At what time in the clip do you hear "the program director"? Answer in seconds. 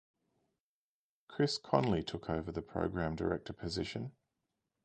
2.51-3.53